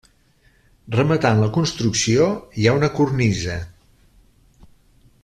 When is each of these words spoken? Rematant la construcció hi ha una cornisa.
Rematant 0.95 1.41
la 1.43 1.49
construcció 1.57 2.31
hi 2.63 2.67
ha 2.67 2.73
una 2.81 2.91
cornisa. 2.97 3.59